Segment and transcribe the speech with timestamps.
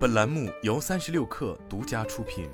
[0.00, 2.48] 本栏目由三十六氪独家出品。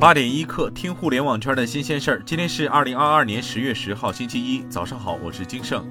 [0.00, 2.22] 八点一刻，听互联网圈的新鲜事儿。
[2.26, 5.86] 今天是二零二二年十月十号，星期一，早上好，我是金盛。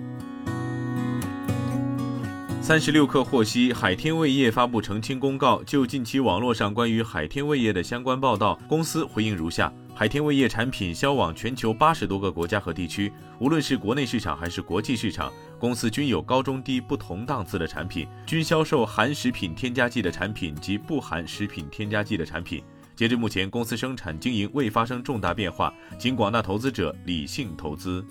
[2.61, 9.71] 三十六氪获悉，海天味业发布澄清公告，就近期网络上关于海天味业的相关报道，公司回应如下。
[9.99, 15.29] 海天味业产品销往全球八十多个国家和地区，无论是国内市场还是国际市场，
[15.59, 22.63] 公司均有高中低不同档次的产品，均销售含食品添加剂的产品及不含食品添加剂的产品。
[22.95, 28.01] 截至目前，公司生产经营未发生重大变化，请广大投资者理性投资。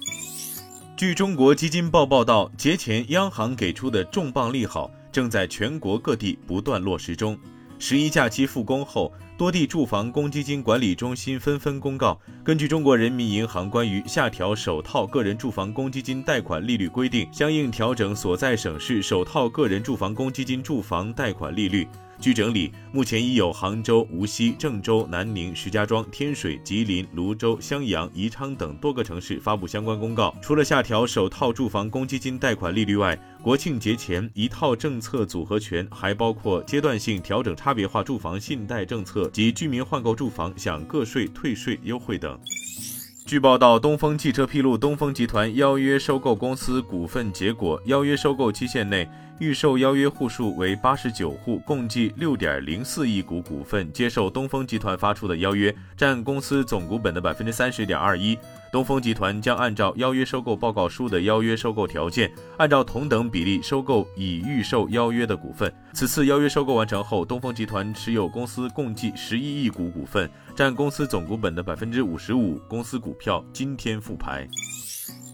[0.95, 7.35] 据中国基金报报道，节前央行给出的重磅利好正在全国各地不断落实中。
[7.79, 9.13] 十一假期复工后。
[9.37, 21.87] 多地住房公积金管理中心纷纷公告，根据中国人民银行关于下调首套个人住房公积金贷款利率规定，相应调整所在省市首套个人住房公积金住房贷款利率。
[22.21, 30.35] 据整理，目前已有杭州、无锡、郑州、南宁、石家庄、天水、吉林、泸州、襄阳、宜昌等多个城市发布相关公告。
[30.43, 33.17] 除了下调首套住房公积金贷款利率外，
[33.49, 42.39] 国庆节前一套政策组合拳还包括阶段性调整差别化住房信贷政策及居民换购住房享个税退税优惠等。
[43.25, 49.09] 据报道，东风汽车披露，东风集团邀约收购公司股份结果，邀约收购期限内。
[49.39, 58.37] 预售邀约户数为八十九户，共计六点零四亿股股份接受东风集团发出的邀约，占公司总股本的百分之三十点二一。
[58.73, 65.73] 东风集团将按照邀约收购报告书的邀约收购条件，按照同等比例收购已预售邀约的股份。
[65.93, 72.59] 此次邀约收购完成后，东风集团持有公司共计十一亿股股份，占公司总股本的百分之五十五。
[72.69, 74.47] 公司股票今天复牌。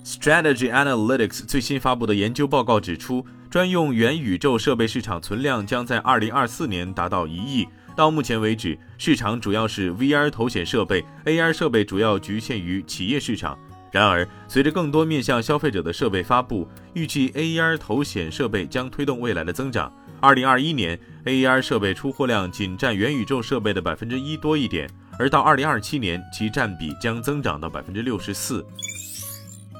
[0.04, 7.64] Strategy Analytics 最新发布的研究报告指出，专用元宇宙设备市场存量将在2024年达到一亿。
[7.94, 13.56] 到目前为止，市场主要是 VR 头显设备，AR 设备主要局限于企业市场。
[13.92, 19.92] 然而，随着更多面向消费者的设备发布，预计 AR 头显设备将推动未来的增长。
[20.20, 28.66] 2021年，AR 设备出货量仅占元宇宙设备的百分之一多一点，而到2027年，其占比将增长到百分之六十四。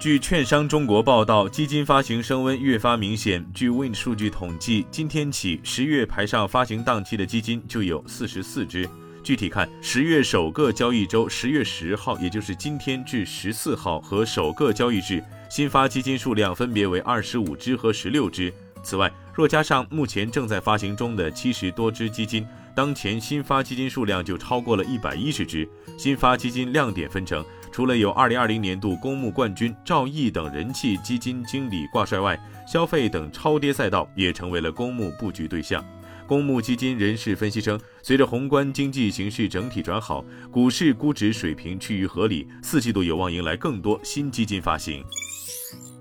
[0.05, 3.43] 据券商中国报道，基金发行升温越发明显。
[3.55, 8.87] 据 Wind 数据统计，今天起十月排上发行档期的基金就有四十四只。
[9.23, 18.53] 具体看，十月首个交易周，十月十号，也就是今天至十四号和首个交易日，新发基金数量分别为二十五只和十六只。
[18.83, 25.67] 此外，若加上目前正在发行中的七十多只基金，当前新发基金数量就超过了一百一十只。
[25.97, 27.43] 新发基金亮点分成。
[27.75, 35.85] 除了有2020年度公募冠军赵毅等人气基金经理挂帅外，消费等超跌赛道也成为了公募布局对象。
[36.25, 45.05] 公募基金人士分析称，随着宏观经济形势整体转好，股市估值水平趋于合理，四季度有望迎来更多新基金发行。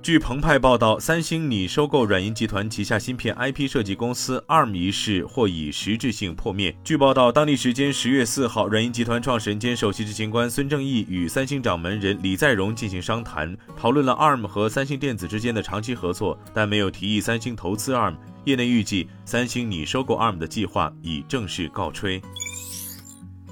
[0.04, 6.76] 据澎湃报道，三星拟收购软银集团旗下芯片 IP 设计公司 ARM 一事或已实质性破灭。
[6.84, 18.16] 据报道，当地时间十月四号，软银集团创始人兼首席执行官孙正义与三星掌门人李在镕进行商谈，讨论了 ARM 和三星电子之间的长期合作，但没有提议三星投资 ARM。
[18.44, 22.22] 业内预计，三星拟收购 ARM 的计划已正式告吹。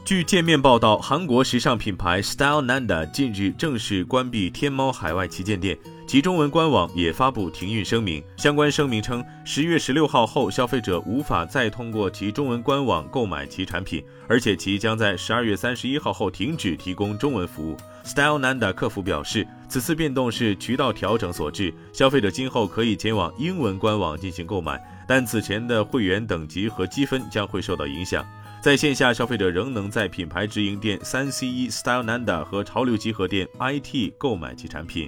[0.03, 5.77] 据界面报道，韩国时尚品牌 Style Nanda 近日正式关闭天猫海外旗舰店。
[6.11, 17.77] 其中文官网也发布停运声明，相关声明称，十月十六号后，消费者无法再通过其中文官网购买其产品，而且其将在十二月三十一号后停止提供中文服务。
[18.03, 24.77] Style Nanda 客服表示，此次变动是渠道调整所致，消费者今后可以前往英文官网进行购买，
[25.07, 28.21] 但此前的会员等级和积分将会受到影响。
[28.61, 35.07] 在线下，消费者仍能在品牌直营店三 C 一 Style Nanda 和潮流集合店 IT 购买其产品。